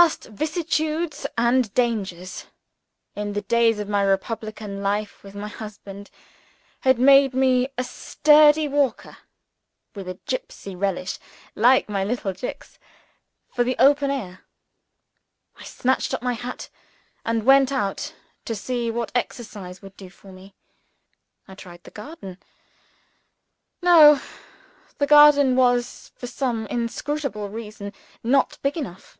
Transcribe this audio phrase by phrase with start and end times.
[0.00, 2.46] Past vicissitudes and dangers,
[3.16, 6.10] in the days of my republican life with my husband,
[6.82, 9.16] had made me a sturdy walker
[9.96, 11.18] with a gypsy relish
[11.56, 12.78] (like my little Jicks)
[13.52, 14.44] for the open air.
[15.56, 16.68] I snatched up my hat,
[17.24, 18.14] and went out,
[18.44, 20.54] to see what exercise would do for me.
[21.48, 22.38] I tried the garden.
[23.82, 24.20] No!
[24.98, 27.92] the garden was (for some inscrutable reason)
[28.22, 29.16] not big enough.